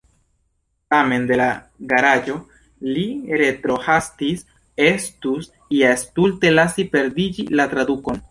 Tamen 0.93 1.25
de 1.31 1.35
la 1.41 1.49
garaĝo 1.91 2.37
li 2.95 3.03
retrohastis, 3.43 4.41
estus 4.87 5.51
ja 5.83 5.93
stulte 6.05 6.53
lasi 6.57 6.87
perdiĝi 6.97 7.47
la 7.61 7.71
tradukon. 7.75 8.19